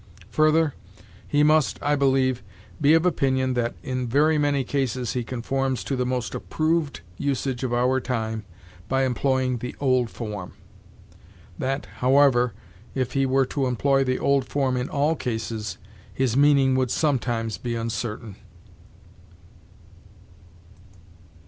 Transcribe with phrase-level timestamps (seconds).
[0.31, 0.73] Further,
[1.27, 2.41] he must, I believe,
[2.81, 7.63] be of opinion that in very many cases he conforms to the most approved usage
[7.63, 8.43] of our time
[8.89, 10.53] by employing the old form;
[11.59, 12.55] that, however,
[12.95, 15.77] if he were to employ the old form in all cases,
[16.11, 18.37] his meaning would sometimes be uncertain.